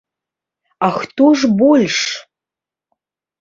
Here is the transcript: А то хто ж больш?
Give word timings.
А 0.87 0.89
то 0.91 1.03
хто 1.03 1.25
ж 1.41 1.51
больш? 1.59 1.97